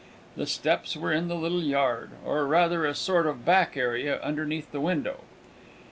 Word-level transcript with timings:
The 0.35 0.47
steps 0.47 0.97
were 0.97 1.13
in 1.13 1.27
the 1.27 1.35
little 1.35 1.61
yard, 1.61 2.09
or 2.25 2.47
rather 2.47 2.85
a 2.87 2.95
sort 2.95 3.27
of 3.27 3.45
back 3.45 3.77
area, 3.77 4.19
underneath 4.23 4.71
the 4.71 4.81
window. 4.81 5.25